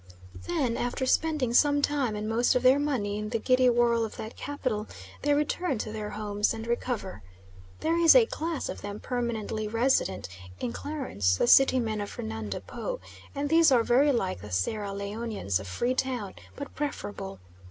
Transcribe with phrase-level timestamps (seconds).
[0.47, 4.15] Then, after spending some time and most of their money in the giddy whirl of
[4.15, 4.87] that capital,
[5.21, 7.21] they return to their homes and recover.
[7.81, 10.27] There is a class of them permanently resident
[10.59, 12.99] in Clarence, the city men of Fernando Po,
[13.35, 17.39] and these are very like the Sierra Leonians of Free Town, but preferable.